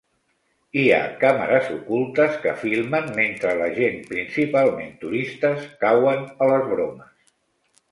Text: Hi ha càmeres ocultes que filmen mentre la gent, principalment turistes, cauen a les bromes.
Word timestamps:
Hi 0.79 0.85
ha 0.93 1.01
càmeres 1.23 1.67
ocultes 1.75 2.39
que 2.45 2.55
filmen 2.63 3.13
mentre 3.19 3.53
la 3.61 3.69
gent, 3.77 4.01
principalment 4.15 4.91
turistes, 5.05 5.71
cauen 5.87 6.27
a 6.47 6.51
les 6.57 6.69
bromes. 6.75 7.17